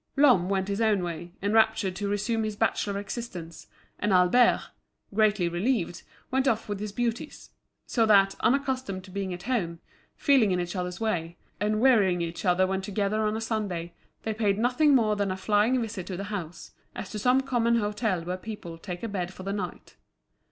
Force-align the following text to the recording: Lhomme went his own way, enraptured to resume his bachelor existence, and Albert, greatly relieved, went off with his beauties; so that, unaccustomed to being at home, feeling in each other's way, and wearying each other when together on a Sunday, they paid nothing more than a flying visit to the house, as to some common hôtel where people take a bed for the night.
Lhomme 0.17 0.49
went 0.49 0.67
his 0.67 0.81
own 0.81 1.03
way, 1.03 1.31
enraptured 1.43 1.95
to 1.97 2.09
resume 2.09 2.43
his 2.43 2.55
bachelor 2.55 2.99
existence, 2.99 3.67
and 3.99 4.11
Albert, 4.11 4.71
greatly 5.13 5.47
relieved, 5.47 6.01
went 6.31 6.47
off 6.47 6.67
with 6.67 6.79
his 6.79 6.91
beauties; 6.91 7.51
so 7.85 8.07
that, 8.07 8.33
unaccustomed 8.39 9.03
to 9.03 9.11
being 9.11 9.31
at 9.31 9.43
home, 9.43 9.79
feeling 10.15 10.49
in 10.51 10.59
each 10.59 10.75
other's 10.75 10.99
way, 10.99 11.37
and 11.59 11.79
wearying 11.81 12.19
each 12.19 12.45
other 12.45 12.65
when 12.65 12.81
together 12.81 13.21
on 13.21 13.37
a 13.37 13.41
Sunday, 13.41 13.93
they 14.23 14.33
paid 14.33 14.57
nothing 14.57 14.95
more 14.95 15.15
than 15.15 15.29
a 15.29 15.37
flying 15.37 15.79
visit 15.79 16.07
to 16.07 16.17
the 16.17 16.23
house, 16.33 16.71
as 16.95 17.11
to 17.11 17.19
some 17.19 17.39
common 17.41 17.75
hôtel 17.75 18.25
where 18.25 18.37
people 18.37 18.79
take 18.79 19.03
a 19.03 19.07
bed 19.07 19.31
for 19.31 19.43
the 19.43 19.53
night. 19.53 19.97